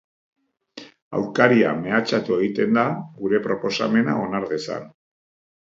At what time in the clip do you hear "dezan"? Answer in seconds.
4.57-4.93